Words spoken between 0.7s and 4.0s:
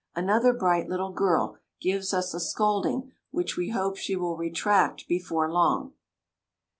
little girl, gives us a scolding, which we hope